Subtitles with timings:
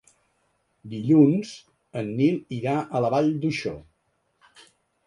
[0.93, 1.51] Dilluns
[2.01, 3.77] en Nil irà a la Vall d'Uixó.